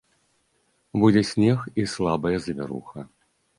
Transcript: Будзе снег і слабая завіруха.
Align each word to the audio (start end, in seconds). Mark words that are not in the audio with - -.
Будзе 1.03 1.23
снег 1.33 1.59
і 1.83 1.87
слабая 1.93 2.35
завіруха. 2.49 3.09